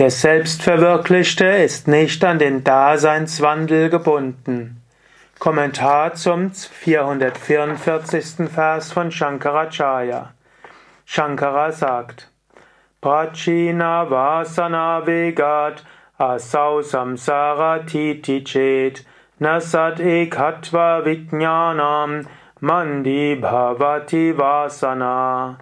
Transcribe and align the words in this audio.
Der 0.00 0.10
Selbstverwirklichte 0.10 1.44
ist 1.44 1.86
nicht 1.86 2.24
an 2.24 2.38
den 2.38 2.64
Daseinswandel 2.64 3.90
gebunden. 3.90 4.82
Kommentar 5.38 6.14
zum 6.14 6.52
444. 6.52 8.48
Vers 8.50 8.92
von 8.92 9.12
Shankaracharya. 9.12 10.32
Shankara 11.04 11.70
sagt, 11.72 12.30
Prachina 13.02 14.08
vasana 14.08 15.06
vegat 15.06 15.84
asau 16.16 16.80
samsara 16.80 17.80
titi 17.80 18.42
chet 18.42 19.04
nasat 19.38 20.00
ekatva 20.00 21.04
vijnanam 21.04 22.26
mandi 22.60 23.36
bhavati 23.36 24.32
vasana. 24.32 25.58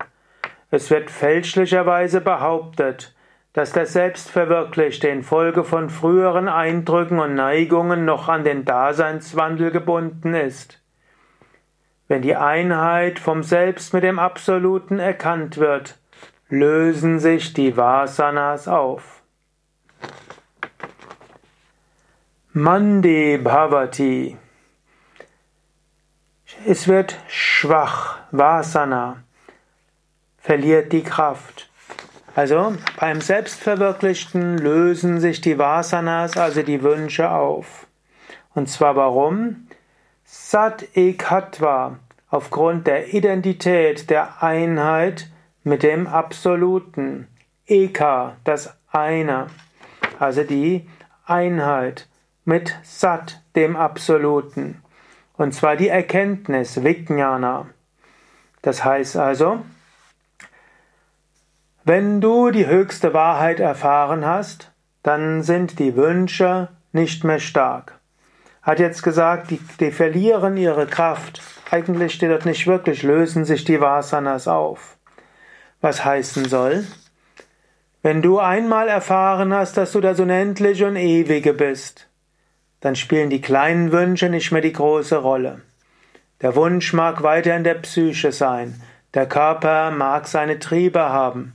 Es 0.70 0.90
wird 0.90 1.10
fälschlicherweise 1.10 2.20
behauptet, 2.20 3.12
dass 3.52 3.72
der 3.72 3.86
Selbstverwirklichte 3.86 5.08
infolge 5.08 5.64
von 5.64 5.90
früheren 5.90 6.48
Eindrücken 6.48 7.18
und 7.18 7.34
Neigungen 7.34 8.04
noch 8.04 8.28
an 8.28 8.44
den 8.44 8.64
Daseinswandel 8.64 9.70
gebunden 9.70 10.34
ist. 10.34 10.80
Wenn 12.08 12.22
die 12.22 12.36
Einheit 12.36 13.18
vom 13.18 13.42
Selbst 13.42 13.92
mit 13.92 14.02
dem 14.02 14.18
Absoluten 14.18 14.98
erkannt 14.98 15.58
wird, 15.58 15.98
lösen 16.48 17.18
sich 17.18 17.52
die 17.52 17.76
Vasanas 17.76 18.68
auf. 18.68 19.22
Mandi 22.52 23.38
Bhavati. 23.38 24.38
Es 26.66 26.88
wird 26.88 27.16
schwach, 27.28 28.18
Vasana, 28.30 29.22
verliert 30.38 30.92
die 30.92 31.02
Kraft. 31.02 31.70
Also 32.38 32.76
beim 33.00 33.20
Selbstverwirklichten 33.20 34.58
lösen 34.58 35.18
sich 35.18 35.40
die 35.40 35.58
Vasanas, 35.58 36.36
also 36.36 36.62
die 36.62 36.84
Wünsche, 36.84 37.32
auf. 37.32 37.88
Und 38.54 38.68
zwar 38.68 38.94
warum? 38.94 39.66
Sat 40.22 40.96
Ekatva, 40.96 41.98
aufgrund 42.30 42.86
der 42.86 43.12
Identität, 43.12 44.08
der 44.08 44.40
Einheit 44.40 45.28
mit 45.64 45.82
dem 45.82 46.06
Absoluten. 46.06 47.26
Eka, 47.66 48.36
das 48.44 48.72
Eine, 48.92 49.48
also 50.20 50.44
die 50.44 50.88
Einheit 51.26 52.06
mit 52.44 52.72
Sat, 52.84 53.42
dem 53.56 53.74
Absoluten. 53.74 54.80
Und 55.36 55.54
zwar 55.54 55.74
die 55.74 55.88
Erkenntnis, 55.88 56.84
Vijnana. 56.84 57.66
Das 58.62 58.84
heißt 58.84 59.16
also, 59.16 59.64
wenn 61.88 62.20
du 62.20 62.50
die 62.50 62.66
höchste 62.66 63.14
Wahrheit 63.14 63.60
erfahren 63.60 64.26
hast, 64.26 64.72
dann 65.02 65.42
sind 65.42 65.78
die 65.78 65.96
Wünsche 65.96 66.68
nicht 66.92 67.24
mehr 67.24 67.38
stark. 67.38 67.98
Hat 68.60 68.78
jetzt 68.78 69.02
gesagt, 69.02 69.50
die, 69.50 69.58
die 69.80 69.90
verlieren 69.90 70.58
ihre 70.58 70.86
Kraft. 70.86 71.40
Eigentlich 71.70 72.12
steht 72.12 72.30
dort 72.30 72.44
nicht 72.44 72.66
wirklich, 72.66 73.02
lösen 73.02 73.46
sich 73.46 73.64
die 73.64 73.80
Vasanas 73.80 74.48
auf. 74.48 74.98
Was 75.80 76.04
heißen 76.04 76.44
soll? 76.44 76.84
Wenn 78.02 78.20
du 78.20 78.38
einmal 78.38 78.88
erfahren 78.88 79.54
hast, 79.54 79.78
dass 79.78 79.92
du 79.92 80.02
das 80.02 80.20
Unendliche 80.20 80.86
und 80.86 80.96
Ewige 80.96 81.54
bist, 81.54 82.06
dann 82.80 82.96
spielen 82.96 83.30
die 83.30 83.40
kleinen 83.40 83.92
Wünsche 83.92 84.28
nicht 84.28 84.52
mehr 84.52 84.60
die 84.60 84.74
große 84.74 85.16
Rolle. 85.16 85.62
Der 86.42 86.54
Wunsch 86.54 86.92
mag 86.92 87.22
weiter 87.22 87.56
in 87.56 87.64
der 87.64 87.76
Psyche 87.76 88.30
sein, 88.30 88.78
der 89.14 89.26
Körper 89.26 89.90
mag 89.90 90.28
seine 90.28 90.58
Triebe 90.58 91.00
haben, 91.00 91.54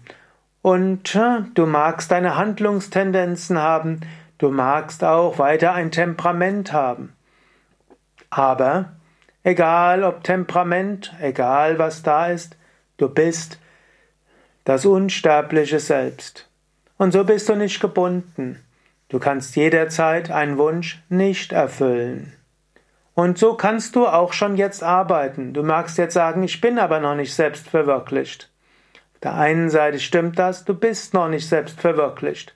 und 0.64 1.14
du 1.56 1.66
magst 1.66 2.10
deine 2.10 2.38
Handlungstendenzen 2.38 3.60
haben, 3.60 4.00
du 4.38 4.50
magst 4.50 5.04
auch 5.04 5.38
weiter 5.38 5.74
ein 5.74 5.92
Temperament 5.92 6.72
haben. 6.72 7.14
Aber 8.30 8.94
egal 9.44 10.04
ob 10.04 10.24
Temperament, 10.24 11.14
egal 11.20 11.80
was 11.80 12.02
da 12.02 12.28
ist, 12.28 12.56
du 12.96 13.10
bist 13.10 13.60
das 14.64 14.86
unsterbliche 14.86 15.82
Selbst. 15.82 16.50
Und 16.98 17.12
so 17.12 17.26
bist 17.26 17.50
du 17.50 17.56
nicht 17.56 17.82
gebunden. 17.82 18.64
Du 19.10 19.20
kannst 19.20 19.58
jederzeit 19.58 20.32
einen 20.32 20.58
Wunsch 20.58 21.04
nicht 21.10 21.52
erfüllen. 21.52 22.32
Und 23.14 23.38
so 23.38 23.56
kannst 23.56 23.98
du 23.98 24.08
auch 24.08 24.32
schon 24.32 24.56
jetzt 24.56 24.82
arbeiten. 24.82 25.54
Du 25.54 25.62
magst 25.62 25.98
jetzt 25.98 26.14
sagen, 26.14 26.42
ich 26.42 26.62
bin 26.62 26.80
aber 26.80 27.02
noch 27.02 27.16
nicht 27.16 27.36
selbst 27.36 27.68
verwirklicht 27.68 28.53
der 29.24 29.36
einen 29.36 29.70
Seite 29.70 30.00
stimmt 30.00 30.38
das, 30.38 30.66
du 30.66 30.74
bist 30.74 31.14
noch 31.14 31.30
nicht 31.30 31.48
selbst 31.48 31.80
verwirklicht. 31.80 32.54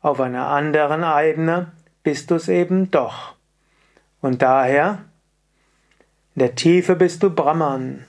Auf 0.00 0.20
einer 0.20 0.48
anderen 0.48 1.04
Ebene 1.04 1.72
bist 2.02 2.30
du 2.30 2.34
es 2.34 2.48
eben 2.48 2.90
doch. 2.90 3.34
Und 4.20 4.42
daher, 4.42 5.04
in 6.34 6.40
der 6.40 6.54
Tiefe 6.54 6.96
bist 6.96 7.22
du 7.22 7.30
Brahman. 7.30 8.06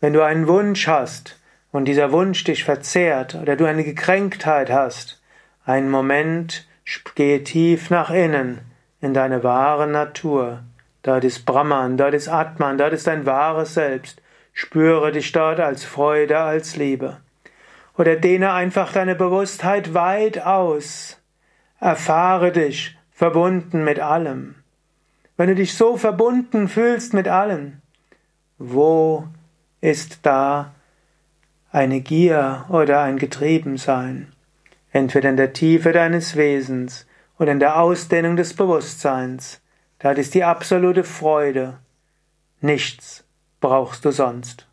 Wenn 0.00 0.12
du 0.12 0.22
einen 0.22 0.48
Wunsch 0.48 0.88
hast 0.88 1.38
und 1.72 1.86
dieser 1.86 2.12
Wunsch 2.12 2.42
dich 2.44 2.64
verzehrt 2.64 3.34
oder 3.34 3.56
du 3.56 3.64
eine 3.64 3.84
Gekränktheit 3.84 4.70
hast, 4.70 5.22
einen 5.64 5.90
Moment, 5.90 6.66
gehe 7.14 7.44
tief 7.44 7.90
nach 7.90 8.10
innen 8.10 8.60
in 9.00 9.14
deine 9.14 9.42
wahre 9.42 9.86
Natur. 9.86 10.62
Dort 11.02 11.24
ist 11.24 11.44
Brahman, 11.46 11.96
dort 11.96 12.14
ist 12.14 12.28
Atman, 12.28 12.78
dort 12.78 12.92
ist 12.92 13.06
dein 13.06 13.26
wahres 13.26 13.74
Selbst. 13.74 14.20
Spüre 14.52 15.12
dich 15.12 15.32
dort 15.32 15.60
als 15.60 15.84
Freude, 15.84 16.38
als 16.38 16.76
Liebe. 16.76 17.18
Oder 17.96 18.16
dehne 18.16 18.52
einfach 18.52 18.92
deine 18.92 19.14
Bewusstheit 19.14 19.94
weit 19.94 20.44
aus. 20.44 21.20
Erfahre 21.80 22.52
dich 22.52 22.96
verbunden 23.10 23.84
mit 23.84 24.00
allem. 24.00 24.56
Wenn 25.36 25.48
du 25.48 25.54
dich 25.54 25.74
so 25.74 25.96
verbunden 25.96 26.68
fühlst 26.68 27.14
mit 27.14 27.28
allem, 27.28 27.80
wo 28.58 29.26
ist 29.80 30.20
da 30.22 30.74
eine 31.70 32.00
Gier 32.00 32.64
oder 32.68 33.02
ein 33.02 33.18
Getriebensein? 33.18 34.32
Entweder 34.92 35.28
in 35.28 35.36
der 35.36 35.52
Tiefe 35.52 35.92
deines 35.92 36.36
Wesens 36.36 37.06
oder 37.38 37.52
in 37.52 37.60
der 37.60 37.80
Ausdehnung 37.80 38.36
des 38.36 38.54
Bewusstseins. 38.54 39.60
Da 39.98 40.12
ist 40.12 40.34
die 40.34 40.44
absolute 40.44 41.04
Freude. 41.04 41.78
Nichts 42.60 43.24
brauchst 43.60 44.04
du 44.04 44.10
sonst. 44.10 44.66